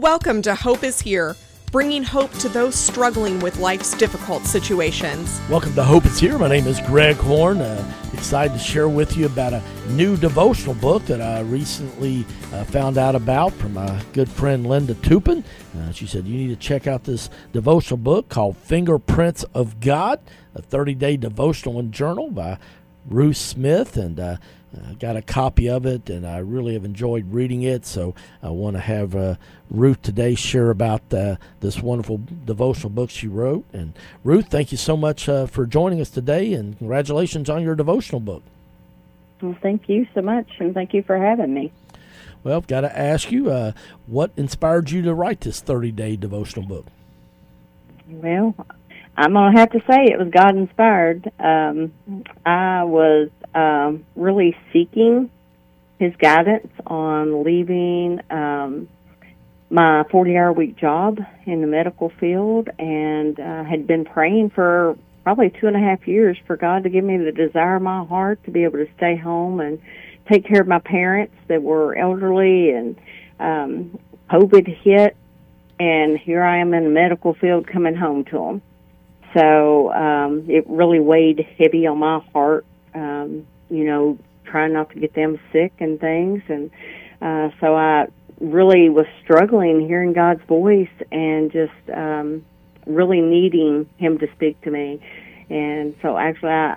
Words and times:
Welcome 0.00 0.42
to 0.42 0.56
Hope 0.56 0.82
is 0.82 1.00
Here, 1.00 1.36
bringing 1.70 2.02
hope 2.02 2.32
to 2.38 2.48
those 2.48 2.74
struggling 2.74 3.38
with 3.38 3.60
life's 3.60 3.96
difficult 3.96 4.44
situations. 4.44 5.40
Welcome 5.48 5.72
to 5.76 5.84
Hope 5.84 6.04
is 6.04 6.18
Here. 6.18 6.36
My 6.36 6.48
name 6.48 6.66
is 6.66 6.80
Greg 6.80 7.14
Horn. 7.14 7.60
Uh, 7.60 7.92
excited 8.12 8.54
to 8.54 8.58
share 8.58 8.88
with 8.88 9.16
you 9.16 9.26
about 9.26 9.52
a 9.52 9.62
new 9.90 10.16
devotional 10.16 10.74
book 10.74 11.04
that 11.06 11.20
I 11.22 11.42
recently 11.42 12.26
uh, 12.52 12.64
found 12.64 12.98
out 12.98 13.14
about 13.14 13.52
from 13.52 13.74
my 13.74 14.02
good 14.12 14.28
friend 14.28 14.66
Linda 14.66 14.94
Tupin. 14.94 15.44
Uh, 15.78 15.92
she 15.92 16.08
said, 16.08 16.26
You 16.26 16.38
need 16.38 16.48
to 16.48 16.56
check 16.56 16.88
out 16.88 17.04
this 17.04 17.30
devotional 17.52 17.98
book 17.98 18.28
called 18.28 18.56
Fingerprints 18.56 19.44
of 19.54 19.78
God, 19.78 20.18
a 20.56 20.62
30 20.62 20.96
day 20.96 21.16
devotional 21.16 21.78
and 21.78 21.92
journal 21.92 22.32
by 22.32 22.58
Ruth 23.06 23.36
Smith. 23.36 23.96
And 23.96 24.18
uh, 24.18 24.36
I 24.88 24.94
got 24.94 25.16
a 25.16 25.22
copy 25.22 25.68
of 25.68 25.86
it, 25.86 26.08
and 26.10 26.26
I 26.26 26.38
really 26.38 26.74
have 26.74 26.84
enjoyed 26.84 27.32
reading 27.32 27.62
it. 27.62 27.86
So 27.86 28.14
I 28.42 28.48
want 28.48 28.76
to 28.76 28.80
have 28.80 29.14
uh, 29.14 29.36
Ruth 29.70 30.02
today 30.02 30.34
share 30.34 30.70
about 30.70 31.12
uh, 31.12 31.36
this 31.60 31.80
wonderful 31.80 32.20
devotional 32.44 32.90
book 32.90 33.10
she 33.10 33.28
wrote. 33.28 33.64
And 33.72 33.92
Ruth, 34.22 34.48
thank 34.48 34.72
you 34.72 34.78
so 34.78 34.96
much 34.96 35.28
uh, 35.28 35.46
for 35.46 35.66
joining 35.66 36.00
us 36.00 36.10
today, 36.10 36.52
and 36.54 36.76
congratulations 36.78 37.48
on 37.50 37.62
your 37.62 37.74
devotional 37.74 38.20
book. 38.20 38.42
Well, 39.40 39.56
thank 39.60 39.88
you 39.88 40.06
so 40.14 40.22
much, 40.22 40.48
and 40.58 40.74
thank 40.74 40.94
you 40.94 41.02
for 41.02 41.18
having 41.18 41.52
me. 41.52 41.72
Well, 42.42 42.56
I've 42.56 42.66
got 42.66 42.82
to 42.82 42.98
ask 42.98 43.32
you, 43.32 43.50
uh, 43.50 43.72
what 44.06 44.30
inspired 44.36 44.90
you 44.90 45.02
to 45.02 45.14
write 45.14 45.40
this 45.40 45.60
30 45.60 45.92
day 45.92 46.16
devotional 46.16 46.66
book? 46.66 46.86
Well, 48.08 48.54
I'm 49.16 49.32
going 49.32 49.54
to 49.54 49.58
have 49.58 49.70
to 49.70 49.80
say 49.80 50.04
it 50.04 50.18
was 50.18 50.28
God 50.28 50.56
inspired. 50.56 51.30
Um, 51.38 51.92
I 52.44 52.84
was 52.84 53.30
um, 53.54 54.04
really 54.16 54.56
seeking 54.72 55.30
His 55.98 56.14
guidance 56.16 56.72
on 56.86 57.44
leaving 57.44 58.20
um, 58.30 58.88
my 59.70 60.04
40 60.10 60.36
hour 60.36 60.52
week 60.52 60.76
job 60.76 61.18
in 61.46 61.60
the 61.60 61.66
medical 61.66 62.10
field 62.20 62.68
and 62.78 63.38
uh, 63.38 63.64
had 63.64 63.86
been 63.86 64.04
praying 64.04 64.50
for 64.50 64.96
probably 65.22 65.50
two 65.50 65.66
and 65.66 65.76
a 65.76 65.80
half 65.80 66.06
years 66.06 66.36
for 66.46 66.56
God 66.56 66.84
to 66.84 66.90
give 66.90 67.04
me 67.04 67.16
the 67.16 67.32
desire 67.32 67.76
of 67.76 67.82
my 67.82 68.04
heart 68.04 68.44
to 68.44 68.50
be 68.50 68.64
able 68.64 68.78
to 68.78 68.88
stay 68.96 69.16
home 69.16 69.60
and 69.60 69.80
take 70.30 70.46
care 70.46 70.60
of 70.60 70.68
my 70.68 70.78
parents 70.78 71.34
that 71.48 71.62
were 71.62 71.96
elderly 71.96 72.70
and 72.70 72.96
um, 73.40 73.98
COVID 74.30 74.68
hit 74.82 75.16
and 75.78 76.18
here 76.18 76.42
I 76.42 76.58
am 76.58 76.72
in 76.74 76.84
the 76.84 76.90
medical 76.90 77.34
field 77.34 77.66
coming 77.66 77.96
home 77.96 78.24
to 78.26 78.38
them. 78.38 78.62
So 79.36 79.92
um, 79.92 80.44
it 80.48 80.64
really 80.68 81.00
weighed 81.00 81.44
heavy 81.58 81.86
on 81.86 81.98
my 81.98 82.20
heart. 82.32 82.64
Trying 84.54 84.72
not 84.72 84.90
to 84.90 85.00
get 85.00 85.14
them 85.14 85.40
sick 85.52 85.72
and 85.80 85.98
things, 85.98 86.40
and 86.46 86.70
uh, 87.20 87.48
so 87.60 87.74
I 87.74 88.06
really 88.40 88.88
was 88.88 89.04
struggling 89.24 89.84
hearing 89.84 90.12
God's 90.12 90.44
voice 90.44 90.94
and 91.10 91.50
just 91.50 91.72
um, 91.92 92.44
really 92.86 93.20
needing 93.20 93.90
Him 93.96 94.16
to 94.18 94.28
speak 94.36 94.60
to 94.60 94.70
me. 94.70 95.00
And 95.50 95.96
so 96.02 96.16
actually, 96.16 96.50
I 96.50 96.76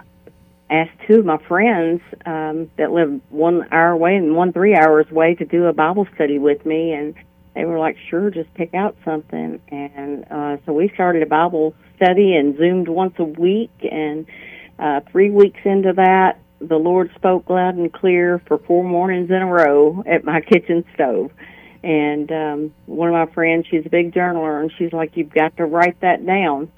asked 0.72 0.90
two 1.08 1.20
of 1.20 1.26
my 1.26 1.38
friends 1.48 2.02
um, 2.26 2.72
that 2.78 2.92
live 2.92 3.22
one 3.30 3.68
hour 3.72 3.92
away 3.92 4.16
and 4.16 4.36
one 4.36 4.54
three 4.54 4.76
hours 4.76 5.06
away 5.12 5.36
to 5.36 5.46
do 5.46 5.66
a 5.66 5.74
Bible 5.74 6.08
study 6.16 6.40
with 6.40 6.66
me, 6.66 6.94
and 6.94 7.14
they 7.54 7.66
were 7.66 7.78
like, 7.78 7.98
"Sure, 8.10 8.32
just 8.32 8.52
pick 8.56 8.74
out 8.74 8.98
something." 9.06 9.62
And 9.68 10.26
uh, 10.32 10.58
so 10.66 10.74
we 10.74 10.90
started 10.96 11.22
a 11.22 11.28
Bible 11.28 11.76
study 11.98 12.36
and 12.36 12.58
zoomed 12.58 12.88
once 12.88 13.14
a 13.20 13.24
week. 13.24 13.70
And 13.84 14.26
uh, 14.80 15.02
three 15.12 15.30
weeks 15.30 15.60
into 15.64 15.94
that, 15.94 16.40
the 16.60 16.78
Lord 16.78 17.12
spoke 17.16 17.50
loud 17.50 17.76
and 17.76 17.92
clear 17.92 18.40
for 18.48 18.58
four 18.58 18.84
mornings 18.84 19.30
in 19.30 19.38
a 19.38 19.46
row 19.46 20.04
at 20.06 20.24
my 20.24 20.42
kitchen 20.42 20.86
stove. 20.94 21.32
And 21.84 22.32
um, 22.32 22.74
one 22.86 23.10
of 23.10 23.14
my 23.14 23.34
friends, 23.34 23.68
she's 23.70 23.86
a 23.86 23.90
big 23.90 24.14
journaler, 24.14 24.60
and 24.62 24.72
she's 24.78 24.92
like, 24.92 25.16
"You've 25.16 25.34
got 25.34 25.56
to 25.58 25.66
write 25.66 26.00
that 26.02 26.26
down." 26.26 26.72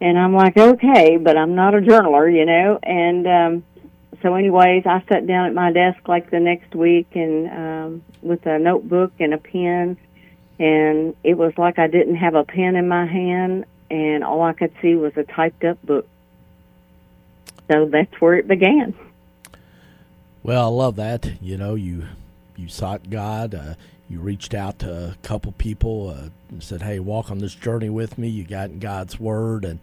And 0.00 0.18
I'm 0.18 0.34
like, 0.34 0.56
"Okay, 0.56 1.18
but 1.18 1.36
I'm 1.36 1.54
not 1.54 1.74
a 1.74 1.78
journaler, 1.78 2.32
you 2.32 2.46
know." 2.46 2.78
And 2.82 3.26
um, 3.26 3.64
so, 4.22 4.34
anyways, 4.34 4.84
I 4.86 5.04
sat 5.08 5.26
down 5.26 5.46
at 5.46 5.54
my 5.54 5.70
desk 5.70 6.08
like 6.08 6.30
the 6.30 6.40
next 6.40 6.74
week 6.74 7.08
and 7.14 7.48
um, 7.50 8.04
with 8.22 8.46
a 8.46 8.58
notebook 8.58 9.12
and 9.20 9.34
a 9.34 9.38
pen, 9.38 9.98
and 10.58 11.14
it 11.22 11.34
was 11.34 11.52
like 11.58 11.78
I 11.78 11.86
didn't 11.86 12.16
have 12.16 12.34
a 12.34 12.44
pen 12.44 12.74
in 12.74 12.88
my 12.88 13.06
hand 13.06 13.66
and 13.92 14.24
all 14.24 14.42
I 14.42 14.54
could 14.54 14.72
see 14.80 14.94
was 14.94 15.12
a 15.16 15.22
typed 15.22 15.64
up 15.64 15.80
book. 15.84 16.08
So 17.72 17.86
that's 17.86 18.20
where 18.20 18.34
it 18.34 18.46
began. 18.46 18.94
Well, 20.42 20.66
I 20.66 20.68
love 20.68 20.96
that. 20.96 21.30
You 21.40 21.56
know, 21.56 21.74
you 21.74 22.04
you 22.56 22.68
sought 22.68 23.08
God. 23.08 23.54
Uh, 23.54 23.74
you 24.10 24.20
reached 24.20 24.52
out 24.52 24.80
to 24.80 24.90
a 24.90 25.16
couple 25.22 25.52
people 25.52 26.10
uh, 26.10 26.28
and 26.50 26.62
said, 26.62 26.82
"Hey, 26.82 26.98
walk 26.98 27.30
on 27.30 27.38
this 27.38 27.54
journey 27.54 27.88
with 27.88 28.18
me." 28.18 28.28
You 28.28 28.44
got 28.44 28.70
in 28.70 28.78
God's 28.78 29.18
Word, 29.18 29.64
and 29.64 29.78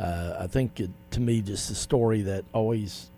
uh, 0.00 0.36
I 0.40 0.46
think 0.48 0.80
it, 0.80 0.90
to 1.12 1.20
me, 1.20 1.40
just 1.42 1.70
a 1.70 1.74
story 1.74 2.22
that 2.22 2.44
always 2.52 3.08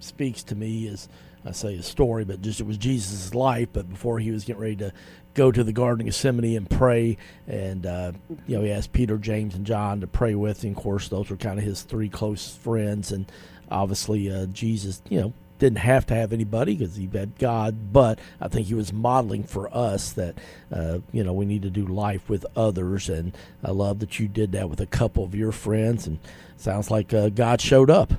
speaks 0.00 0.42
to 0.44 0.54
me 0.54 0.86
is 0.86 1.08
I 1.46 1.52
say 1.52 1.76
a 1.76 1.82
story, 1.82 2.24
but 2.24 2.42
just 2.42 2.60
it 2.60 2.66
was 2.66 2.76
Jesus' 2.76 3.34
life. 3.34 3.68
But 3.72 3.88
before 3.88 4.18
he 4.18 4.30
was 4.30 4.44
getting 4.44 4.62
ready 4.62 4.76
to 4.76 4.92
go 5.34 5.50
to 5.50 5.64
the 5.64 5.72
Garden 5.72 6.02
of 6.02 6.06
Gethsemane 6.06 6.56
and 6.56 6.68
pray, 6.68 7.16
and 7.46 7.86
uh, 7.86 8.12
you 8.46 8.56
know 8.56 8.64
he 8.64 8.72
asked 8.72 8.92
Peter, 8.92 9.16
James, 9.16 9.54
and 9.54 9.66
John 9.66 10.00
to 10.00 10.06
pray 10.06 10.34
with 10.34 10.64
him. 10.64 10.72
Of 10.72 10.82
course, 10.82 11.08
those 11.08 11.30
were 11.30 11.36
kind 11.36 11.58
of 11.58 11.64
his 11.64 11.82
three 11.82 12.08
close 12.08 12.54
friends, 12.56 13.12
and 13.12 13.26
obviously 13.70 14.30
uh, 14.30 14.46
Jesus, 14.46 15.02
you 15.08 15.20
know, 15.20 15.32
didn't 15.58 15.78
have 15.78 16.04
to 16.06 16.14
have 16.14 16.32
anybody 16.32 16.74
because 16.74 16.96
he 16.96 17.08
had 17.12 17.38
God, 17.38 17.92
but 17.92 18.18
I 18.40 18.48
think 18.48 18.66
he 18.66 18.74
was 18.74 18.92
modeling 18.92 19.44
for 19.44 19.74
us 19.74 20.12
that 20.12 20.36
uh, 20.72 20.98
you 21.12 21.22
know 21.24 21.32
we 21.32 21.44
need 21.44 21.62
to 21.62 21.70
do 21.70 21.86
life 21.86 22.28
with 22.28 22.44
others, 22.56 23.08
and 23.08 23.36
I 23.62 23.70
love 23.70 24.00
that 24.00 24.18
you 24.18 24.28
did 24.28 24.52
that 24.52 24.68
with 24.68 24.80
a 24.80 24.86
couple 24.86 25.24
of 25.24 25.34
your 25.34 25.52
friends, 25.52 26.06
and 26.06 26.18
sounds 26.56 26.90
like 26.90 27.14
uh, 27.14 27.28
God 27.28 27.60
showed 27.60 27.90
up. 27.90 28.12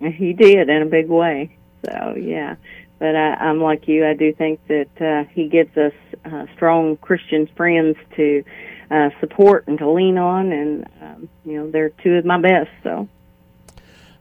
He 0.00 0.32
did 0.32 0.68
in 0.68 0.82
a 0.82 0.86
big 0.86 1.08
way. 1.08 1.56
So 1.84 2.14
yeah, 2.16 2.56
but 2.98 3.16
I, 3.16 3.34
I'm 3.34 3.60
like 3.60 3.88
you. 3.88 4.06
I 4.06 4.14
do 4.14 4.32
think 4.32 4.60
that 4.68 5.00
uh, 5.00 5.28
he 5.32 5.48
gives 5.48 5.76
us 5.76 5.92
uh, 6.24 6.46
strong 6.54 6.96
Christian 6.98 7.48
friends 7.56 7.96
to 8.16 8.44
uh, 8.90 9.10
support 9.20 9.66
and 9.66 9.76
to 9.78 9.90
lean 9.90 10.18
on, 10.18 10.52
and 10.52 10.88
um, 11.02 11.28
you 11.44 11.54
know 11.54 11.70
they're 11.70 11.90
two 11.90 12.14
of 12.14 12.24
my 12.24 12.40
best. 12.40 12.70
So. 12.82 13.08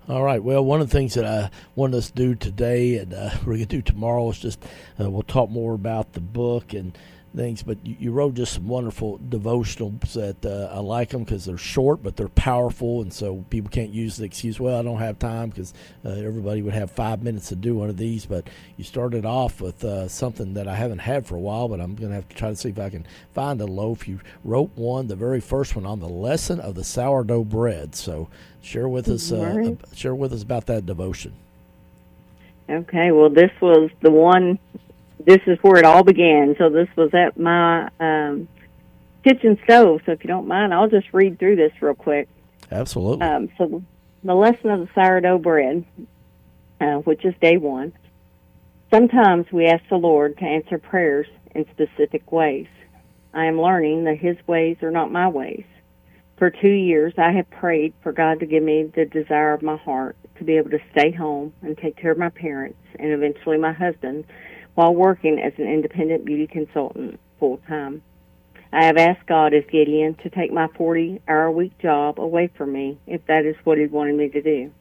All 0.09 0.23
right. 0.23 0.41
Well, 0.41 0.63
one 0.63 0.79
of 0.79 0.89
the 0.89 0.97
things 0.97 1.15
that 1.15 1.25
I 1.25 1.51
want 1.75 1.93
us 1.93 2.07
to 2.07 2.13
do 2.13 2.33
today, 2.33 2.95
and 2.95 3.13
uh, 3.13 3.31
we're 3.39 3.55
going 3.55 3.59
to 3.59 3.65
do 3.65 3.81
tomorrow, 3.81 4.29
is 4.29 4.39
just 4.39 4.63
uh, 4.97 5.09
we'll 5.09 5.23
talk 5.23 5.49
more 5.49 5.73
about 5.73 6.13
the 6.13 6.21
book 6.21 6.73
and 6.73 6.97
things, 7.37 7.63
but 7.63 7.77
you, 7.85 7.95
you 7.99 8.11
wrote 8.11 8.33
just 8.33 8.53
some 8.53 8.67
wonderful 8.67 9.19
devotionals 9.19 10.13
that 10.13 10.45
uh, 10.45 10.75
I 10.75 10.79
like 10.79 11.09
them 11.09 11.23
because 11.23 11.45
they're 11.45 11.57
short, 11.57 12.03
but 12.03 12.17
they're 12.17 12.27
powerful, 12.27 13.01
and 13.01 13.13
so 13.13 13.45
people 13.49 13.69
can't 13.69 13.91
use 13.91 14.17
the 14.17 14.25
excuse, 14.25 14.59
"Well, 14.59 14.77
I 14.77 14.83
don't 14.83 14.97
have 14.99 15.19
time," 15.19 15.49
because 15.49 15.73
uh, 16.03 16.09
everybody 16.09 16.61
would 16.61 16.73
have 16.73 16.91
five 16.91 17.23
minutes 17.23 17.49
to 17.49 17.55
do 17.55 17.75
one 17.75 17.89
of 17.89 17.97
these. 17.97 18.25
But 18.25 18.49
you 18.75 18.83
started 18.83 19.25
off 19.25 19.61
with 19.61 19.83
uh, 19.83 20.07
something 20.07 20.55
that 20.55 20.67
I 20.67 20.75
haven't 20.75 20.99
had 20.99 21.25
for 21.25 21.35
a 21.35 21.39
while, 21.39 21.67
but 21.67 21.79
I'm 21.79 21.95
going 21.95 22.09
to 22.09 22.15
have 22.15 22.27
to 22.29 22.35
try 22.35 22.49
to 22.49 22.55
see 22.55 22.69
if 22.69 22.79
I 22.79 22.89
can 22.89 23.05
find 23.33 23.61
a 23.61 23.65
loaf. 23.65 24.07
You 24.07 24.19
wrote 24.43 24.71
one, 24.75 25.07
the 25.07 25.15
very 25.15 25.39
first 25.39 25.75
one, 25.75 25.85
on 25.85 25.99
the 25.99 26.09
lesson 26.09 26.59
of 26.59 26.75
the 26.75 26.83
sourdough 26.83 27.45
bread. 27.45 27.95
So 27.95 28.27
share 28.61 28.89
with 28.89 29.07
us, 29.07 29.31
uh, 29.31 29.75
share 29.95 30.15
with 30.15 30.33
us 30.33 30.43
about 30.43 30.65
that 30.65 30.85
devotion. 30.85 31.33
Okay, 32.69 33.11
well, 33.11 33.29
this 33.29 33.51
was 33.61 33.89
the 34.01 34.11
one 34.11 34.59
this 35.27 35.41
is 35.45 35.59
where 35.61 35.77
it 35.77 35.83
all 35.83 36.03
began. 36.03 36.55
So 36.57 36.69
this 36.69 36.87
was 36.95 37.13
at 37.13 37.37
my 37.37 37.89
um, 37.99 38.47
kitchen 39.25 39.59
stove. 39.65 40.01
So 40.05 40.13
if 40.13 40.23
you 40.23 40.29
don't 40.29 40.47
mind, 40.47 40.73
I'll 40.73 40.87
just 40.87 41.07
read 41.11 41.37
through 41.37 41.57
this 41.57 41.73
real 41.81 41.95
quick. 41.95 42.29
Absolutely. 42.71 43.27
Um, 43.27 43.49
so 43.57 43.83
the 44.23 44.33
lesson 44.33 44.69
of 44.69 44.79
the 44.79 44.89
sourdough 44.95 45.39
bread, 45.39 45.85
uh, 46.79 46.95
which 46.99 47.25
is 47.25 47.35
day 47.41 47.57
one. 47.57 47.91
Sometimes 48.89 49.51
we 49.51 49.65
ask 49.65 49.83
the 49.89 49.97
Lord 49.97 50.37
to 50.37 50.45
answer 50.45 50.77
prayers 50.77 51.27
in 51.53 51.65
specific 51.71 52.31
ways. 52.31 52.67
I 53.33 53.47
am 53.47 53.59
learning 53.59 54.05
that 54.05 54.17
His 54.17 54.37
ways 54.47 54.77
are 54.81 54.91
not 54.91 55.11
my 55.11 55.27
ways. 55.27 55.65
For 56.37 56.49
two 56.49 56.69
years, 56.69 57.13
I 57.17 57.31
have 57.33 57.49
prayed 57.49 57.93
for 58.01 58.13
God 58.13 58.39
to 58.39 58.45
give 58.45 58.63
me 58.63 58.83
the 58.83 59.03
desire 59.03 59.51
of 59.51 59.61
my 59.61 59.75
heart 59.75 60.15
to 60.37 60.45
be 60.45 60.55
able 60.55 60.69
to 60.69 60.79
stay 60.91 61.11
home 61.11 61.51
and 61.61 61.77
take 61.77 61.97
care 61.97 62.11
of 62.11 62.17
my 62.17 62.29
parents 62.29 62.79
and 62.97 63.11
eventually 63.11 63.57
my 63.57 63.73
husband 63.73 64.23
while 64.77 64.93
working 64.93 65.41
as 65.41 65.53
an 65.57 65.67
independent 65.67 66.23
beauty 66.23 66.45
consultant 66.45 67.19
full 67.39 67.57
time. 67.67 67.99
I 68.71 68.85
have 68.85 68.97
asked 68.97 69.25
God 69.25 69.55
as 69.55 69.63
Gideon 69.71 70.13
to 70.21 70.29
take 70.29 70.53
my 70.53 70.67
40 70.67 71.19
hour 71.27 71.49
week 71.49 71.75
job 71.79 72.19
away 72.19 72.51
from 72.55 72.73
me 72.73 72.99
if 73.07 73.25
that 73.25 73.43
is 73.43 73.55
what 73.63 73.79
He 73.79 73.87
wanted 73.87 74.15
me 74.15 74.29
to 74.29 74.41
do. 74.43 74.71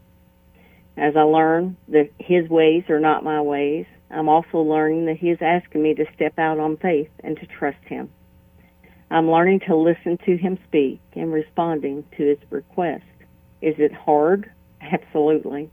As 0.99 1.17
I 1.17 1.23
learn 1.23 1.79
that 1.89 2.11
His 2.19 2.47
ways 2.47 2.85
are 2.91 3.01
not 3.01 3.25
my 3.25 3.41
ways, 3.41 3.87
I'm 4.11 4.29
also 4.29 4.59
learning 4.59 5.07
that 5.07 5.17
He 5.17 5.31
is 5.31 5.39
asking 5.41 5.83
me 5.83 5.95
to 5.95 6.05
step 6.15 6.39
out 6.39 6.59
on 6.61 6.77
faith 6.77 7.11
and 7.25 7.39
to 7.39 7.47
trust 7.47 7.83
Him. 7.87 8.11
I'm 9.11 9.31
learning 9.31 9.61
to 9.61 9.77
listen 9.77 10.19
to 10.27 10.37
Him 10.37 10.59
speak 10.67 11.01
and 11.15 11.33
responding 11.33 12.05
to 12.19 12.23
His 12.23 12.39
request. 12.51 13.05
Is 13.63 13.77
it 13.79 13.95
hard? 13.95 14.51
Absolutely. 14.79 15.71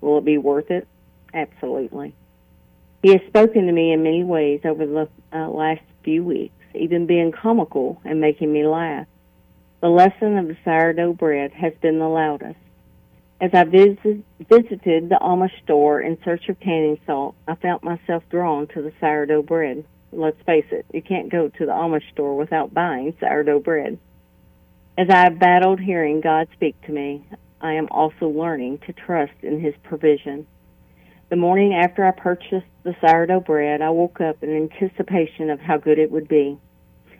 Will 0.00 0.18
it 0.18 0.24
be 0.24 0.38
worth 0.38 0.70
it? 0.70 0.86
Absolutely. 1.32 2.14
He 3.04 3.12
has 3.12 3.20
spoken 3.26 3.66
to 3.66 3.72
me 3.72 3.92
in 3.92 4.02
many 4.02 4.24
ways 4.24 4.62
over 4.64 4.86
the 4.86 5.06
uh, 5.30 5.50
last 5.50 5.82
few 6.04 6.24
weeks. 6.24 6.54
even 6.74 7.04
being 7.04 7.32
comical 7.32 8.00
and 8.02 8.18
making 8.18 8.50
me 8.50 8.66
laugh. 8.66 9.06
The 9.82 9.90
lesson 9.90 10.38
of 10.38 10.48
the 10.48 10.56
sourdough 10.64 11.12
bread 11.12 11.52
has 11.52 11.74
been 11.82 11.98
the 11.98 12.08
loudest. 12.08 12.58
As 13.42 13.52
I 13.52 13.64
visit, 13.64 14.24
visited 14.48 15.10
the 15.10 15.18
Amish 15.20 15.52
store 15.64 16.00
in 16.00 16.16
search 16.24 16.48
of 16.48 16.58
canning 16.60 16.98
salt, 17.04 17.34
I 17.46 17.56
felt 17.56 17.84
myself 17.84 18.22
drawn 18.30 18.68
to 18.68 18.80
the 18.80 18.92
sourdough 19.00 19.42
bread. 19.42 19.84
Let's 20.10 20.40
face 20.46 20.70
it, 20.70 20.86
you 20.90 21.02
can't 21.02 21.28
go 21.28 21.48
to 21.48 21.66
the 21.66 21.72
Amish 21.72 22.10
store 22.10 22.34
without 22.34 22.72
buying 22.72 23.14
sourdough 23.20 23.60
bread. 23.60 23.98
As 24.96 25.10
I 25.10 25.24
have 25.24 25.38
battled 25.38 25.78
hearing 25.78 26.22
God 26.22 26.48
speak 26.54 26.80
to 26.86 26.92
me, 26.92 27.22
I 27.60 27.74
am 27.74 27.88
also 27.90 28.28
learning 28.28 28.78
to 28.86 28.94
trust 28.94 29.34
in 29.42 29.60
His 29.60 29.74
provision. 29.82 30.46
The 31.30 31.36
morning 31.36 31.72
after 31.72 32.04
I 32.04 32.10
purchased 32.10 32.66
the 32.82 32.94
sourdough 33.00 33.40
bread, 33.40 33.80
I 33.80 33.88
woke 33.90 34.20
up 34.20 34.42
in 34.42 34.54
anticipation 34.54 35.48
of 35.48 35.58
how 35.58 35.78
good 35.78 35.98
it 35.98 36.10
would 36.10 36.28
be. 36.28 36.58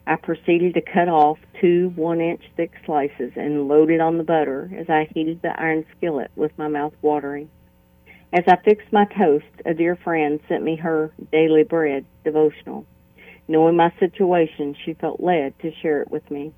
I 0.07 0.17
proceeded 0.17 0.75
to 0.75 0.83
cut 0.83 1.09
off 1.09 1.39
two 1.59 1.89
one 1.97 2.21
inch 2.21 2.43
thick 2.55 2.73
slices 2.85 3.33
and 3.35 3.67
load 3.67 3.91
it 3.91 4.03
on 4.03 4.19
the 4.19 4.25
butter 4.25 4.71
as 4.77 4.91
I 4.91 5.09
heated 5.15 5.41
the 5.41 5.59
iron 5.59 5.87
skillet 5.97 6.31
with 6.37 6.57
my 6.59 6.69
mouth 6.69 6.95
watering. 7.01 7.49
As 8.31 8.45
I 8.47 8.57
fixed 8.57 8.93
my 8.93 9.07
toast, 9.07 9.47
a 9.65 9.73
dear 9.73 9.97
friend 9.97 10.39
sent 10.49 10.63
me 10.63 10.77
her 10.77 11.11
daily 11.33 11.63
bread 11.63 12.05
devotional. 12.25 12.85
Knowing 13.49 13.77
my 13.77 13.91
situation, 13.99 14.75
she 14.85 14.93
felt 14.93 15.21
led 15.21 15.59
to 15.61 15.73
share 15.73 16.03
it 16.03 16.11
with 16.11 16.31
me. 16.31 16.53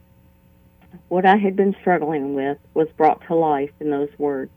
What 1.06 1.24
I 1.24 1.36
had 1.36 1.54
been 1.54 1.76
struggling 1.80 2.34
with 2.34 2.58
was 2.74 2.88
brought 2.96 3.24
to 3.28 3.36
life 3.36 3.72
in 3.78 3.90
those 3.90 4.10
words. 4.18 4.50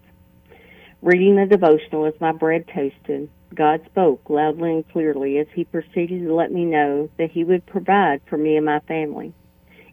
Reading 1.01 1.37
the 1.37 1.45
devotional 1.45 2.05
as 2.05 2.19
my 2.19 2.33
bread 2.33 2.67
toasted, 2.67 3.29
God 3.55 3.85
spoke 3.85 4.29
loudly 4.29 4.71
and 4.73 4.89
clearly 4.89 5.37
as 5.37 5.47
He 5.53 5.63
proceeded 5.63 6.23
to 6.23 6.33
let 6.33 6.51
me 6.51 6.65
know 6.65 7.09
that 7.17 7.31
He 7.31 7.45
would 7.45 7.65
provide 7.65 8.21
for 8.25 8.37
me 8.37 8.57
and 8.57 8.65
my 8.65 8.79
family. 8.81 9.33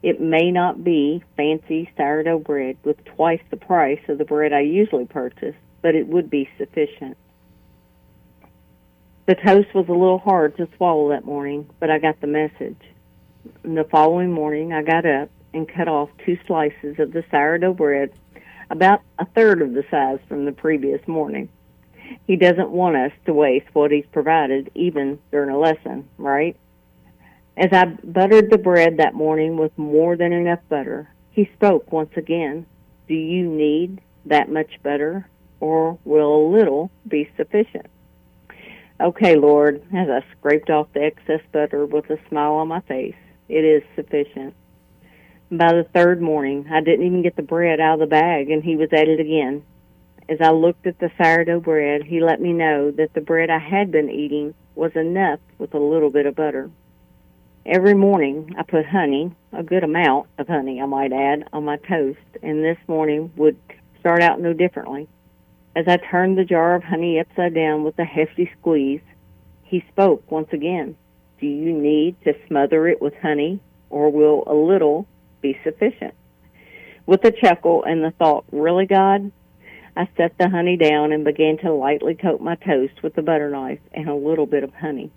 It 0.03 0.21
may 0.21 0.51
not 0.51 0.83
be 0.83 1.23
fancy 1.37 1.89
sourdough 1.97 2.41
bread 2.41 2.79
with 2.83 3.05
twice 3.05 3.41
the 3.51 3.57
price 3.57 4.01
of 4.09 4.19
the 4.19 4.25
bread 4.25 4.53
I 4.53 4.61
usually 4.61 5.07
purchase, 5.07 5.55
but 5.81 5.95
it 5.95 6.09
would 6.09 6.29
be 6.29 6.49
sufficient. 6.59 7.17
The 9.27 9.37
toast 9.37 9.75
was 9.75 9.89
a 9.89 9.93
little 9.93 10.19
hard 10.19 10.57
to 10.57 10.69
swallow 10.77 11.11
that 11.11 11.25
morning, 11.25 11.71
but 11.79 11.89
I 11.89 11.99
got 11.99 12.21
the 12.21 12.27
message. 12.27 12.81
And 13.63 13.77
the 13.77 13.85
following 13.85 14.33
morning, 14.33 14.73
I 14.73 14.83
got 14.83 15.07
up 15.07 15.31
and 15.55 15.69
cut 15.69 15.87
off 15.87 16.11
two 16.25 16.39
slices 16.47 16.99
of 16.99 17.13
the 17.13 17.25
sourdough 17.31 17.75
bread, 17.75 18.13
about 18.71 19.03
a 19.19 19.25
third 19.25 19.63
of 19.63 19.73
the 19.73 19.85
size 19.91 20.19
from 20.29 20.45
the 20.45 20.53
previous 20.53 21.07
morning. 21.07 21.49
He 22.27 22.37
doesn't 22.37 22.71
want 22.71 22.97
us 22.97 23.13
to 23.25 23.33
waste 23.33 23.67
what 23.73 23.91
he's 23.91 24.07
provided, 24.13 24.71
even 24.75 25.19
during 25.31 25.51
a 25.51 25.59
lesson, 25.59 26.09
right? 26.19 26.57
As 27.57 27.73
I 27.73 27.87
buttered 27.87 28.51
the 28.51 28.59
bread 28.59 28.99
that 28.99 29.15
morning 29.15 29.57
with 29.57 29.77
more 29.79 30.17
than 30.17 30.33
enough 30.33 30.61
butter, 30.69 31.09
he 31.31 31.51
spoke 31.55 31.91
once 31.91 32.17
again. 32.17 32.67
Do 33.09 33.15
you 33.15 33.49
need 33.49 34.01
that 34.27 34.51
much 34.51 34.83
butter, 34.83 35.29
or 35.61 35.99
will 36.05 36.37
a 36.37 36.49
little 36.51 36.91
be 37.07 37.31
sufficient? 37.37 37.87
Okay, 39.01 39.37
Lord, 39.37 39.83
as 39.95 40.09
I 40.09 40.25
scraped 40.33 40.71
off 40.71 40.93
the 40.93 41.05
excess 41.05 41.41
butter 41.53 41.87
with 41.87 42.11
a 42.11 42.19
smile 42.29 42.55
on 42.55 42.69
my 42.69 42.81
face, 42.81 43.15
it 43.49 43.65
is 43.65 43.83
sufficient. 43.95 44.55
By 45.51 45.73
the 45.75 45.85
third 45.85 46.21
morning, 46.21 46.67
I 46.73 46.81
didn't 46.81 47.07
even 47.07 47.23
get 47.23 47.37
the 47.37 47.43
bread 47.43 47.79
out 47.79 47.95
of 47.95 48.01
the 48.01 48.07
bag, 48.07 48.51
and 48.51 48.65
he 48.65 48.75
was 48.75 48.93
at 48.93 49.07
it 49.07 49.21
again. 49.21 49.63
As 50.29 50.41
I 50.41 50.51
looked 50.51 50.89
at 50.89 50.99
the 50.99 51.13
sourdough 51.17 51.61
bread, 51.61 52.03
he 52.03 52.21
let 52.21 52.41
me 52.41 52.53
know 52.53 52.91
that 52.91 53.13
the 53.13 53.21
bread 53.21 53.49
I 53.49 53.59
had 53.59 53.93
been 53.93 54.11
eating 54.11 54.55
was 54.75 54.97
enough 54.97 55.39
with 55.57 55.73
a 55.73 55.79
little 55.79 56.11
bit 56.11 56.27
of 56.27 56.35
butter. 56.35 56.69
Every 57.65 57.95
morning 57.95 58.57
I 58.59 58.65
put 58.65 58.87
honey, 58.87 59.31
a 59.53 59.63
good 59.63 59.85
amount 59.85 60.27
of 60.37 60.49
honey 60.49 60.83
I 60.83 60.87
might 60.87 61.13
add, 61.13 61.49
on 61.53 61.65
my 61.65 61.77
toast, 61.77 62.19
and 62.43 62.65
this 62.65 62.79
morning 62.89 63.31
would 63.37 63.57
start 64.01 64.23
out 64.23 64.41
no 64.41 64.53
differently. 64.53 65.07
As 65.77 65.87
I 65.87 65.99
turned 65.99 66.37
the 66.37 66.45
jar 66.45 66.75
of 66.75 66.83
honey 66.83 67.21
upside 67.21 67.55
down 67.55 67.85
with 67.85 67.97
a 68.01 68.05
hefty 68.05 68.51
squeeze, 68.59 69.01
he 69.63 69.85
spoke 69.93 70.29
once 70.29 70.53
again. 70.53 70.97
Do 71.39 71.47
you 71.47 71.73
need 71.73 72.21
to 72.23 72.35
smother 72.49 72.89
it 72.89 73.01
with 73.01 73.15
honey, 73.19 73.61
or 73.91 74.11
will 74.11 74.43
a 74.49 74.55
little 74.55 75.07
be 75.41 75.59
sufficient? 75.65 76.15
With 77.07 77.25
a 77.25 77.31
chuckle 77.31 77.85
and 77.85 78.03
the 78.03 78.11
thought, 78.11 78.45
really, 78.51 78.87
God? 78.87 79.31
I 79.97 80.09
set 80.17 80.37
the 80.37 80.49
honey 80.49 80.77
down 80.77 81.13
and 81.13 81.25
began 81.25 81.57
to 81.59 81.73
lightly 81.73 82.15
coat 82.15 82.41
my 82.41 82.57
toast 82.57 83.03
with 83.03 83.15
the 83.15 83.23
butter 83.23 83.49
knife 83.49 83.81
and 83.93 84.09
a 84.09 84.15
little 84.15 84.47
bit 84.47 84.63
of 84.63 84.75
honey. 84.75 85.11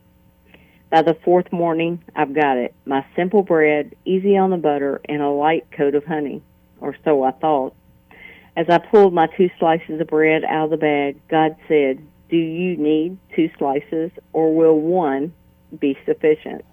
By 0.89 1.01
the 1.01 1.13
fourth 1.13 1.51
morning, 1.51 2.01
I've 2.15 2.33
got 2.33 2.57
it. 2.57 2.73
My 2.85 3.05
simple 3.15 3.43
bread, 3.43 3.95
easy 4.05 4.37
on 4.37 4.49
the 4.49 4.57
butter, 4.57 5.01
and 5.07 5.21
a 5.21 5.29
light 5.29 5.69
coat 5.71 5.95
of 5.95 6.05
honey. 6.05 6.41
Or 6.79 6.95
so 7.03 7.23
I 7.23 7.31
thought. 7.31 7.75
As 8.55 8.67
I 8.69 8.77
pulled 8.79 9.13
my 9.13 9.27
two 9.27 9.49
slices 9.59 10.01
of 10.01 10.07
bread 10.07 10.43
out 10.43 10.65
of 10.65 10.69
the 10.71 10.77
bag, 10.77 11.19
God 11.27 11.55
said, 11.67 11.99
Do 12.29 12.37
you 12.37 12.77
need 12.77 13.17
two 13.35 13.49
slices, 13.57 14.11
or 14.33 14.55
will 14.55 14.79
one 14.79 15.33
be 15.77 15.97
sufficient? 16.05 16.65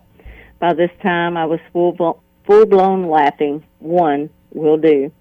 By 0.58 0.72
this 0.72 0.90
time, 1.02 1.36
I 1.36 1.44
was 1.44 1.60
full, 1.72 2.22
full 2.46 2.66
blown 2.66 3.08
laughing. 3.08 3.64
One 3.78 4.30
will 4.52 4.78
do. 4.78 5.12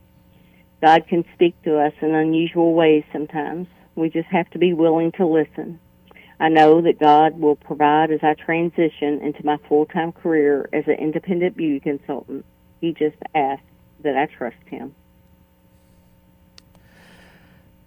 God 0.81 1.07
can 1.07 1.25
speak 1.33 1.61
to 1.63 1.79
us 1.79 1.93
in 2.01 2.13
unusual 2.13 2.73
ways 2.73 3.03
sometimes. 3.11 3.67
We 3.95 4.09
just 4.09 4.27
have 4.29 4.49
to 4.51 4.59
be 4.59 4.73
willing 4.73 5.11
to 5.13 5.25
listen. 5.25 5.79
I 6.39 6.49
know 6.49 6.81
that 6.81 6.99
God 6.99 7.39
will 7.39 7.55
provide 7.55 8.11
as 8.11 8.21
I 8.21 8.33
transition 8.33 9.21
into 9.21 9.45
my 9.45 9.57
full 9.69 9.85
time 9.85 10.11
career 10.11 10.69
as 10.73 10.85
an 10.87 10.95
independent 10.95 11.55
beauty 11.55 11.79
consultant. 11.79 12.45
He 12.81 12.93
just 12.93 13.15
asks 13.33 13.65
that 14.01 14.17
I 14.17 14.25
trust 14.25 14.57
Him. 14.67 14.93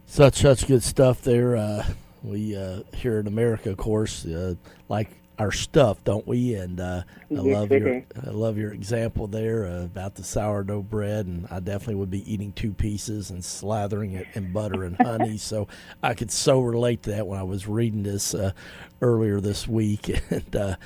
Such 0.06 0.36
such 0.36 0.66
good 0.66 0.82
stuff 0.82 1.20
there. 1.20 1.56
Uh, 1.56 1.86
we 2.22 2.56
uh, 2.56 2.80
here 2.94 3.20
in 3.20 3.26
America, 3.26 3.70
of 3.70 3.76
course, 3.76 4.24
uh, 4.24 4.54
like 4.88 5.10
our 5.38 5.52
stuff, 5.52 6.02
don't 6.04 6.26
we? 6.26 6.54
And 6.54 6.80
uh, 6.80 7.02
I 7.34 7.40
Yes, 7.40 7.58
love 7.58 7.72
your 7.72 7.92
do. 7.92 8.04
I 8.26 8.30
love 8.30 8.58
your 8.58 8.72
example 8.72 9.26
there 9.26 9.66
uh, 9.66 9.84
about 9.84 10.16
the 10.16 10.24
sourdough 10.24 10.82
bread, 10.82 11.26
and 11.26 11.46
I 11.50 11.60
definitely 11.60 11.96
would 11.96 12.10
be 12.10 12.30
eating 12.32 12.52
two 12.52 12.72
pieces 12.72 13.30
and 13.30 13.42
slathering 13.42 14.14
it 14.14 14.28
in 14.34 14.52
butter 14.52 14.84
and 14.84 14.96
honey. 14.96 15.36
so 15.38 15.68
I 16.02 16.14
could 16.14 16.30
so 16.30 16.60
relate 16.60 17.02
to 17.04 17.10
that 17.10 17.26
when 17.26 17.38
I 17.38 17.44
was 17.44 17.68
reading 17.68 18.02
this 18.02 18.34
uh, 18.34 18.52
earlier 19.00 19.40
this 19.40 19.66
week, 19.68 20.08
and. 20.30 20.56
Uh, 20.56 20.76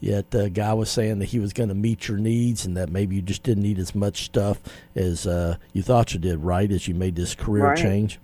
Yet 0.00 0.32
the 0.32 0.50
guy 0.50 0.74
was 0.74 0.90
saying 0.90 1.20
that 1.20 1.26
he 1.26 1.38
was 1.38 1.52
going 1.52 1.68
to 1.68 1.76
meet 1.76 2.08
your 2.08 2.18
needs, 2.18 2.66
and 2.66 2.76
that 2.76 2.90
maybe 2.90 3.14
you 3.14 3.22
just 3.22 3.44
didn't 3.44 3.62
need 3.62 3.78
as 3.78 3.94
much 3.94 4.24
stuff 4.24 4.60
as 4.96 5.28
uh, 5.28 5.58
you 5.72 5.82
thought 5.82 6.12
you 6.12 6.18
did. 6.18 6.40
Right 6.40 6.70
as 6.72 6.88
you 6.88 6.94
made 6.94 7.14
this 7.14 7.36
career 7.36 7.70
Right. 7.70 7.72
change. 7.72 8.18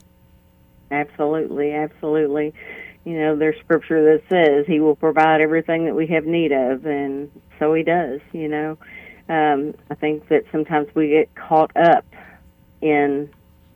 Absolutely, 0.90 1.72
absolutely. 1.74 2.54
You 3.08 3.18
know, 3.18 3.36
there's 3.36 3.58
scripture 3.60 4.04
that 4.12 4.28
says 4.28 4.66
He 4.66 4.80
will 4.80 4.94
provide 4.94 5.40
everything 5.40 5.86
that 5.86 5.94
we 5.94 6.08
have 6.08 6.26
need 6.26 6.52
of, 6.52 6.84
and 6.84 7.30
so 7.58 7.72
He 7.72 7.82
does. 7.82 8.20
You 8.32 8.48
know, 8.48 8.78
um, 9.30 9.74
I 9.90 9.94
think 9.94 10.28
that 10.28 10.44
sometimes 10.52 10.94
we 10.94 11.08
get 11.08 11.34
caught 11.34 11.74
up 11.74 12.04
in 12.82 13.30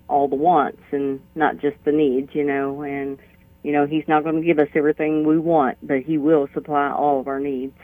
all 0.07 0.29
the 0.29 0.37
wants 0.37 0.83
and 0.91 1.19
not 1.35 1.57
just 1.57 1.83
the 1.85 1.93
needs. 1.93 2.35
You 2.35 2.45
know, 2.45 2.83
and 2.83 3.19
you 3.62 3.73
know 3.73 3.87
He's 3.87 4.07
not 4.07 4.23
going 4.23 4.37
to 4.37 4.47
give 4.47 4.59
us 4.59 4.69
everything 4.75 5.25
we 5.27 5.39
want, 5.39 5.79
but 5.83 6.01
He 6.01 6.19
will 6.19 6.47
supply 6.53 6.91
all 6.91 7.19
of 7.19 7.27
our 7.27 7.41
needs. 7.41 7.79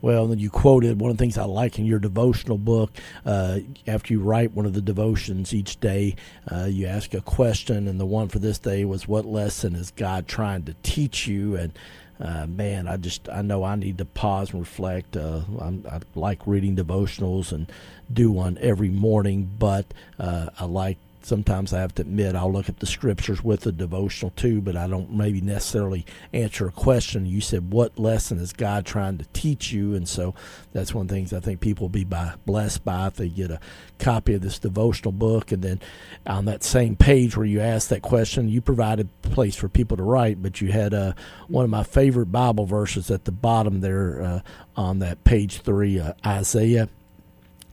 Well, 0.00 0.28
then 0.28 0.38
you 0.38 0.48
quoted 0.48 1.00
one 1.00 1.10
of 1.10 1.16
the 1.16 1.22
things 1.22 1.36
I 1.36 1.44
like 1.44 1.78
in 1.78 1.84
your 1.84 1.98
devotional 1.98 2.56
book. 2.56 2.92
Uh, 3.26 3.60
after 3.86 4.12
you 4.12 4.20
write 4.20 4.52
one 4.52 4.64
of 4.64 4.74
the 4.74 4.80
devotions 4.80 5.52
each 5.52 5.80
day, 5.80 6.14
uh, 6.50 6.66
you 6.66 6.86
ask 6.86 7.14
a 7.14 7.20
question, 7.20 7.88
and 7.88 7.98
the 7.98 8.06
one 8.06 8.28
for 8.28 8.38
this 8.38 8.58
day 8.58 8.84
was, 8.84 9.08
"What 9.08 9.26
lesson 9.26 9.74
is 9.74 9.90
God 9.90 10.28
trying 10.28 10.62
to 10.64 10.74
teach 10.84 11.26
you?" 11.26 11.56
And 11.56 11.72
uh, 12.20 12.46
man, 12.46 12.86
I 12.86 12.96
just 12.96 13.28
I 13.28 13.42
know 13.42 13.64
I 13.64 13.74
need 13.74 13.98
to 13.98 14.04
pause 14.04 14.50
and 14.52 14.60
reflect. 14.60 15.16
Uh, 15.16 15.40
I 15.60 16.00
like 16.14 16.46
reading 16.46 16.76
devotionals 16.76 17.52
and 17.52 17.70
do 18.12 18.30
one 18.30 18.56
every 18.60 18.90
morning, 18.90 19.50
but 19.58 19.86
uh, 20.18 20.50
I 20.58 20.64
like 20.64 20.98
sometimes 21.22 21.72
I 21.72 21.80
have 21.80 21.94
to 21.96 22.02
admit 22.02 22.34
I'll 22.34 22.52
look 22.52 22.68
at 22.68 22.80
the 22.80 22.86
scriptures 22.86 23.42
with 23.42 23.60
the 23.60 23.72
devotional 23.72 24.30
too, 24.30 24.60
but 24.60 24.76
I 24.76 24.86
don't 24.86 25.12
maybe 25.12 25.40
necessarily 25.40 26.06
answer 26.32 26.68
a 26.68 26.72
question. 26.72 27.26
You 27.26 27.40
said, 27.40 27.72
"What 27.72 27.98
lesson 27.98 28.38
is 28.38 28.52
God 28.52 28.86
trying 28.86 29.18
to 29.18 29.26
teach 29.32 29.72
you?" 29.72 29.94
And 29.94 30.08
so 30.08 30.34
that's 30.72 30.94
one 30.94 31.02
of 31.02 31.08
the 31.08 31.14
things 31.14 31.32
I 31.32 31.40
think 31.40 31.60
people 31.60 31.84
will 31.84 31.90
be 31.90 32.04
by, 32.04 32.34
blessed 32.46 32.84
by 32.84 33.08
if 33.08 33.14
they 33.14 33.28
get 33.28 33.50
a 33.50 33.60
copy 33.98 34.34
of 34.34 34.42
this 34.42 34.58
devotional 34.58 35.12
book, 35.12 35.52
and 35.52 35.62
then 35.62 35.80
on 36.26 36.44
that 36.46 36.62
same 36.62 36.96
page 36.96 37.36
where 37.36 37.46
you 37.46 37.60
asked 37.60 37.90
that 37.90 38.02
question, 38.02 38.48
you 38.48 38.60
provided 38.60 39.08
a 39.24 39.28
place 39.28 39.56
for 39.56 39.68
people 39.68 39.96
to 39.96 40.02
write, 40.02 40.42
but 40.42 40.60
you 40.60 40.72
had 40.72 40.94
uh, 40.94 41.12
one 41.48 41.64
of 41.64 41.70
my 41.70 41.82
favorite 41.82 42.32
Bible 42.32 42.66
verses 42.66 43.10
at 43.10 43.24
the 43.24 43.32
bottom 43.32 43.80
there 43.80 44.22
uh, 44.22 44.40
on 44.76 45.00
that 45.00 45.24
page 45.24 45.60
three, 45.60 45.98
uh, 45.98 46.12
Isaiah 46.24 46.88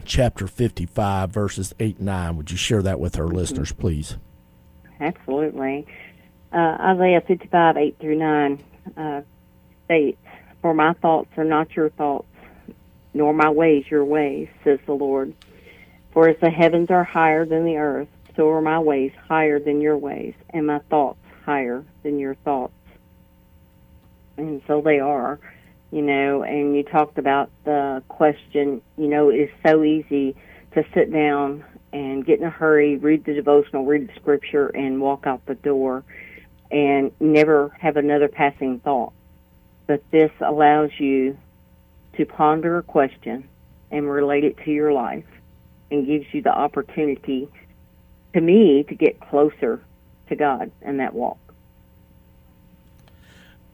chapter 0.06 0.48
55, 0.48 1.30
verses 1.30 1.74
8 1.80 1.98
and 1.98 2.06
9. 2.06 2.38
Would 2.38 2.52
you 2.52 2.58
share 2.58 2.82
that 2.82 3.00
with 3.00 3.20
our 3.20 3.28
listeners, 3.28 3.72
please? 3.72 4.18
Absolutely. 5.00 5.86
Uh, 6.52 6.78
Isaiah 6.80 7.22
55, 7.22 7.78
8 7.78 7.98
through 8.00 8.18
9 8.18 8.64
uh, 8.96 9.22
states, 9.86 10.22
For 10.62 10.74
my 10.74 10.94
thoughts 10.94 11.30
are 11.38 11.44
not 11.44 11.76
your 11.76 11.90
thoughts, 11.90 12.28
nor 13.14 13.34
my 13.34 13.50
ways 13.50 13.86
your 13.90 14.06
ways, 14.06 14.48
says 14.64 14.80
the 14.86 14.94
Lord. 14.94 15.34
For 16.12 16.30
as 16.30 16.40
the 16.40 16.50
heavens 16.50 16.90
are 16.92 17.04
higher 17.04 17.46
than 17.46 17.66
the 17.66 17.78
earth, 17.78 18.08
so 18.36 18.50
are 18.50 18.62
my 18.62 18.80
ways 18.80 19.12
higher 19.28 19.60
than 19.60 19.82
your 19.82 19.98
ways, 19.98 20.34
and 20.50 20.68
my 20.68 20.80
thoughts 20.80 21.20
higher 21.46 21.84
than 22.04 22.20
your 22.20 22.36
thoughts. 22.36 22.74
And 24.38 24.62
so 24.68 24.82
they 24.82 25.00
are, 25.00 25.40
you 25.92 26.02
know, 26.02 26.44
and 26.44 26.76
you 26.76 26.84
talked 26.84 27.18
about 27.18 27.50
the 27.64 28.04
question, 28.08 28.82
you 28.98 29.08
know, 29.08 29.30
it's 29.30 29.54
so 29.66 29.84
easy 29.84 30.36
to 30.72 30.86
sit 30.94 31.12
down 31.12 31.64
and 31.94 32.26
get 32.26 32.40
in 32.40 32.46
a 32.46 32.50
hurry, 32.50 32.98
read 32.98 33.24
the 33.24 33.34
devotional, 33.34 33.86
read 33.86 34.10
the 34.10 34.14
scripture, 34.16 34.68
and 34.68 35.00
walk 35.00 35.26
out 35.26 35.46
the 35.46 35.56
door 35.56 36.04
and 36.72 37.12
never 37.20 37.70
have 37.80 37.96
another 37.96 38.28
passing 38.28 38.80
thought. 38.80 39.14
But 39.88 40.04
this 40.12 40.32
allows 40.42 40.92
you 41.00 41.38
to 42.18 42.26
ponder 42.26 42.78
a 42.78 42.84
question 42.84 43.48
and 43.92 44.10
relate 44.10 44.44
it 44.44 44.58
to 44.66 44.72
your 44.72 44.92
life 44.92 45.26
and 45.92 46.06
gives 46.06 46.26
you 46.34 46.42
the 46.42 46.54
opportunity, 46.54 47.48
to 48.34 48.42
me, 48.42 48.84
to 48.84 48.96
get 48.96 49.20
closer 49.20 49.82
to 50.28 50.36
God 50.36 50.72
in 50.82 50.98
that 50.98 51.14
walk. 51.14 51.45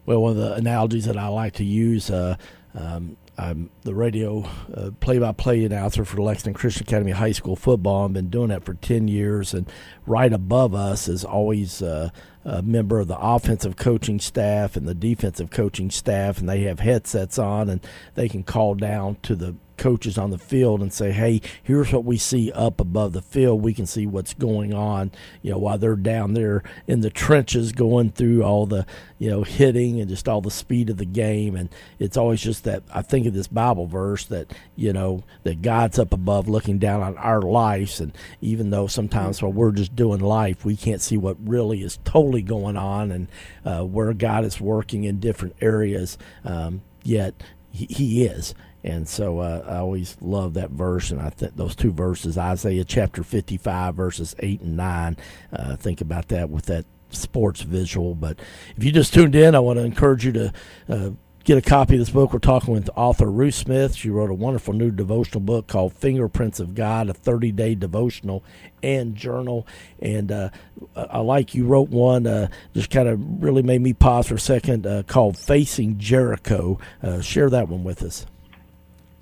Well, 0.04 0.20
one 0.20 0.32
of 0.32 0.36
the 0.36 0.54
analogies 0.54 1.04
that 1.04 1.16
I 1.16 1.28
like 1.28 1.54
to 1.54 1.64
use, 1.64 2.10
uh, 2.10 2.36
um, 2.74 3.16
I'm 3.38 3.70
the 3.82 3.94
radio 3.94 4.44
uh, 4.74 4.90
play-by-play 5.00 5.64
announcer 5.64 6.04
for 6.04 6.20
Lexington 6.20 6.54
Christian 6.54 6.82
Academy 6.82 7.12
High 7.12 7.32
School 7.32 7.54
football. 7.54 8.04
I've 8.04 8.12
been 8.12 8.28
doing 8.28 8.48
that 8.48 8.64
for 8.64 8.74
ten 8.74 9.06
years, 9.06 9.54
and 9.54 9.70
right 10.04 10.32
above 10.32 10.74
us 10.74 11.08
is 11.08 11.24
always 11.24 11.82
uh, 11.82 12.10
a 12.44 12.62
member 12.62 12.98
of 12.98 13.08
the 13.08 13.18
offensive 13.18 13.76
coaching 13.76 14.18
staff 14.18 14.76
and 14.76 14.88
the 14.88 14.94
defensive 14.94 15.50
coaching 15.50 15.90
staff, 15.90 16.38
and 16.38 16.48
they 16.48 16.62
have 16.62 16.80
headsets 16.80 17.38
on, 17.38 17.70
and 17.70 17.80
they 18.16 18.28
can 18.28 18.42
call 18.42 18.74
down 18.74 19.16
to 19.22 19.36
the 19.36 19.54
coaches 19.82 20.16
on 20.16 20.30
the 20.30 20.38
field 20.38 20.80
and 20.80 20.92
say, 20.92 21.10
"Hey, 21.10 21.40
here's 21.60 21.92
what 21.92 22.04
we 22.04 22.16
see 22.16 22.52
up 22.52 22.80
above 22.80 23.12
the 23.12 23.20
field. 23.20 23.62
We 23.62 23.74
can 23.74 23.84
see 23.84 24.06
what's 24.06 24.32
going 24.32 24.72
on." 24.72 25.10
You 25.42 25.50
know, 25.50 25.58
while 25.58 25.76
they're 25.76 25.96
down 25.96 26.34
there 26.34 26.62
in 26.86 27.00
the 27.00 27.10
trenches, 27.10 27.72
going 27.72 28.12
through 28.12 28.44
all 28.44 28.64
the 28.64 28.86
you 29.18 29.28
know 29.28 29.42
hitting 29.42 30.00
and 30.00 30.08
just 30.08 30.28
all 30.28 30.40
the 30.40 30.52
speed 30.52 30.88
of 30.88 30.98
the 30.98 31.04
game. 31.04 31.56
And 31.56 31.68
it's 31.98 32.16
always 32.16 32.40
just 32.40 32.62
that 32.62 32.84
I 32.94 33.02
think 33.02 33.26
of 33.26 33.34
this 33.34 33.48
Bible 33.48 33.86
verse 33.86 34.24
that 34.26 34.52
you 34.76 34.92
know 34.92 35.24
that 35.42 35.62
God's 35.62 35.98
up 35.98 36.12
above, 36.12 36.48
looking 36.48 36.78
down 36.78 37.02
on 37.02 37.18
our 37.18 37.42
lives, 37.42 37.98
and 37.98 38.16
even 38.40 38.70
though 38.70 38.86
sometimes 38.86 39.42
while 39.42 39.52
we're 39.52 39.72
just 39.72 39.96
doing 39.96 40.20
life, 40.20 40.64
we 40.64 40.76
can't 40.76 41.00
see 41.00 41.16
what 41.16 41.36
really 41.44 41.82
is 41.82 41.98
totally 42.04 42.42
going 42.42 42.76
on 42.76 43.10
and 43.10 43.26
uh, 43.64 43.82
where 43.82 44.12
God 44.12 44.44
is 44.44 44.60
working 44.60 45.02
in 45.02 45.18
different 45.18 45.56
areas. 45.60 46.18
Um, 46.44 46.82
yet 47.02 47.34
he, 47.72 47.86
he 47.86 48.24
is 48.24 48.54
and 48.84 49.08
so 49.08 49.38
uh, 49.38 49.64
I 49.66 49.76
always 49.76 50.16
love 50.20 50.54
that 50.54 50.70
verse, 50.70 51.10
and 51.10 51.20
I 51.20 51.30
think 51.30 51.56
those 51.56 51.76
two 51.76 51.92
verses, 51.92 52.36
Isaiah 52.36 52.84
chapter 52.84 53.22
55, 53.22 53.94
verses 53.94 54.34
8 54.38 54.60
and 54.60 54.76
9. 54.76 55.16
Uh, 55.52 55.76
think 55.76 56.00
about 56.00 56.28
that 56.28 56.50
with 56.50 56.66
that 56.66 56.84
sports 57.10 57.62
visual. 57.62 58.14
But 58.14 58.38
if 58.76 58.82
you 58.82 58.90
just 58.90 59.14
tuned 59.14 59.34
in, 59.34 59.54
I 59.54 59.60
want 59.60 59.78
to 59.78 59.84
encourage 59.84 60.24
you 60.24 60.32
to 60.32 60.52
uh, 60.88 61.10
get 61.44 61.58
a 61.58 61.62
copy 61.62 61.94
of 61.94 62.00
this 62.00 62.10
book. 62.10 62.32
We're 62.32 62.38
talking 62.38 62.74
with 62.74 62.90
author 62.96 63.30
Ruth 63.30 63.54
Smith. 63.54 63.94
She 63.94 64.10
wrote 64.10 64.30
a 64.30 64.34
wonderful 64.34 64.74
new 64.74 64.90
devotional 64.90 65.40
book 65.40 65.66
called 65.66 65.92
Fingerprints 65.92 66.60
of 66.60 66.74
God, 66.74 67.08
a 67.08 67.14
30 67.14 67.52
day 67.52 67.74
devotional 67.74 68.42
and 68.82 69.14
journal. 69.14 69.66
And 70.00 70.32
uh, 70.32 70.50
I 70.96 71.20
like 71.20 71.54
you 71.54 71.66
wrote 71.66 71.88
one, 71.88 72.26
uh, 72.26 72.48
just 72.74 72.90
kind 72.90 73.08
of 73.08 73.42
really 73.42 73.62
made 73.62 73.80
me 73.80 73.92
pause 73.92 74.26
for 74.26 74.34
a 74.34 74.40
second, 74.40 74.86
uh, 74.86 75.02
called 75.04 75.36
Facing 75.36 75.98
Jericho. 75.98 76.78
Uh, 77.02 77.20
share 77.20 77.50
that 77.50 77.68
one 77.68 77.84
with 77.84 78.02
us. 78.02 78.26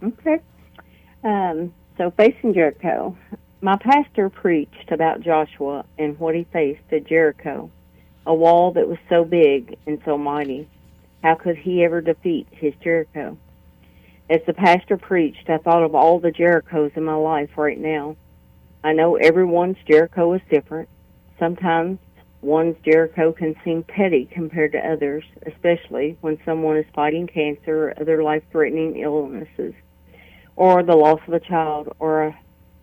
Okay. 0.02 0.40
Um, 1.22 1.72
so, 1.98 2.10
facing 2.10 2.54
Jericho, 2.54 3.16
my 3.60 3.76
pastor 3.76 4.30
preached 4.30 4.90
about 4.90 5.20
Joshua 5.20 5.84
and 5.98 6.18
what 6.18 6.34
he 6.34 6.44
faced 6.44 6.90
at 6.92 7.04
Jericho, 7.04 7.70
a 8.26 8.34
wall 8.34 8.72
that 8.72 8.88
was 8.88 8.98
so 9.10 9.24
big 9.24 9.76
and 9.86 10.00
so 10.04 10.16
mighty. 10.16 10.66
How 11.22 11.34
could 11.34 11.56
he 11.58 11.84
ever 11.84 12.00
defeat 12.00 12.46
his 12.50 12.74
Jericho? 12.82 13.36
As 14.30 14.40
the 14.46 14.54
pastor 14.54 14.96
preached, 14.96 15.50
I 15.50 15.58
thought 15.58 15.82
of 15.82 15.94
all 15.94 16.18
the 16.18 16.32
Jerichos 16.32 16.96
in 16.96 17.04
my 17.04 17.16
life 17.16 17.58
right 17.58 17.78
now. 17.78 18.16
I 18.82 18.94
know 18.94 19.16
everyone's 19.16 19.76
Jericho 19.86 20.32
is 20.32 20.42
different. 20.48 20.88
Sometimes 21.38 21.98
one's 22.40 22.76
Jericho 22.82 23.32
can 23.32 23.54
seem 23.62 23.82
petty 23.82 24.24
compared 24.24 24.72
to 24.72 24.78
others, 24.78 25.24
especially 25.44 26.16
when 26.22 26.42
someone 26.46 26.78
is 26.78 26.86
fighting 26.94 27.26
cancer 27.26 27.88
or 27.88 28.00
other 28.00 28.22
life 28.22 28.44
threatening 28.50 28.96
illnesses 28.96 29.74
or 30.56 30.82
the 30.82 30.96
loss 30.96 31.20
of 31.26 31.34
a 31.34 31.40
child 31.40 31.94
or 31.98 32.22
a, 32.22 32.38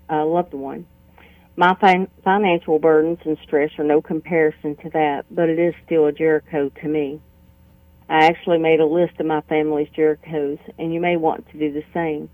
a 0.09 0.25
loved 0.25 0.53
one. 0.53 0.85
My 1.55 1.73
fin- 1.75 2.09
financial 2.23 2.77
burdens 2.79 3.19
and 3.25 3.37
stress 3.39 3.71
are 3.79 3.83
no 3.83 4.01
comparison 4.01 4.75
to 4.77 4.89
that, 4.91 5.25
but 5.31 5.49
it 5.49 5.57
is 5.57 5.73
still 5.85 6.05
a 6.05 6.11
Jericho 6.11 6.69
to 6.69 6.87
me. 6.87 7.19
I 8.09 8.25
actually 8.27 8.59
made 8.59 8.79
a 8.79 8.85
list 8.85 9.19
of 9.19 9.25
my 9.25 9.41
family's 9.41 9.89
Jerichos, 9.89 10.59
and 10.77 10.93
you 10.93 10.99
may 10.99 11.17
want 11.17 11.49
to 11.49 11.57
do 11.57 11.73
the 11.73 11.83
same. 11.93 12.29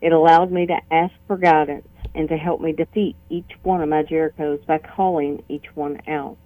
It 0.00 0.12
allowed 0.12 0.50
me 0.50 0.66
to 0.66 0.80
ask 0.90 1.14
for 1.26 1.36
guidance 1.36 1.88
and 2.14 2.28
to 2.28 2.36
help 2.36 2.60
me 2.60 2.72
defeat 2.72 3.16
each 3.30 3.52
one 3.62 3.80
of 3.80 3.88
my 3.88 4.02
Jerichos 4.02 4.66
by 4.66 4.78
calling 4.78 5.42
each 5.48 5.74
one 5.74 6.00
out. 6.06 6.36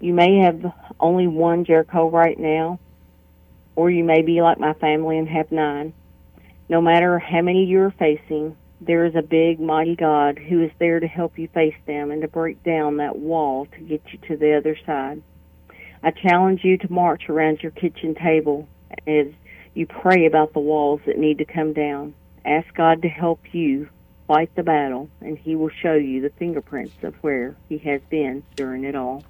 You 0.00 0.14
may 0.14 0.38
have 0.38 0.72
only 1.00 1.26
one 1.26 1.64
Jericho 1.64 2.08
right 2.10 2.38
now, 2.38 2.78
or 3.74 3.90
you 3.90 4.04
may 4.04 4.22
be 4.22 4.42
like 4.42 4.58
my 4.58 4.74
family 4.74 5.18
and 5.18 5.28
have 5.28 5.50
nine. 5.50 5.92
No 6.70 6.82
matter 6.82 7.18
how 7.18 7.40
many 7.40 7.64
you're 7.64 7.90
facing, 7.90 8.54
there 8.80 9.06
is 9.06 9.14
a 9.14 9.22
big, 9.22 9.58
mighty 9.58 9.96
God 9.96 10.38
who 10.38 10.62
is 10.62 10.70
there 10.78 11.00
to 11.00 11.06
help 11.06 11.38
you 11.38 11.48
face 11.48 11.76
them 11.86 12.10
and 12.10 12.20
to 12.20 12.28
break 12.28 12.62
down 12.62 12.98
that 12.98 13.18
wall 13.18 13.66
to 13.66 13.80
get 13.80 14.02
you 14.12 14.18
to 14.28 14.36
the 14.36 14.54
other 14.54 14.76
side. 14.84 15.22
I 16.02 16.10
challenge 16.10 16.64
you 16.64 16.76
to 16.78 16.92
march 16.92 17.30
around 17.30 17.62
your 17.62 17.72
kitchen 17.72 18.14
table 18.14 18.68
as 19.06 19.28
you 19.72 19.86
pray 19.86 20.26
about 20.26 20.52
the 20.52 20.60
walls 20.60 21.00
that 21.06 21.18
need 21.18 21.38
to 21.38 21.46
come 21.46 21.72
down. 21.72 22.14
Ask 22.44 22.74
God 22.74 23.02
to 23.02 23.08
help 23.08 23.54
you 23.54 23.88
fight 24.26 24.54
the 24.54 24.62
battle, 24.62 25.08
and 25.22 25.38
He 25.38 25.56
will 25.56 25.70
show 25.70 25.94
you 25.94 26.20
the 26.20 26.30
fingerprints 26.30 27.02
of 27.02 27.14
where 27.22 27.56
He 27.68 27.78
has 27.78 28.02
been 28.10 28.42
during 28.56 28.84
it 28.84 28.94
all 28.94 29.24